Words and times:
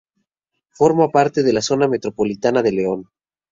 Forma 0.71 1.09
parte 1.09 1.43
de 1.43 1.53
la 1.53 1.61
Zona 1.61 1.87
Metropolitana 1.87 2.63
de 2.63 2.71
León. 2.71 3.07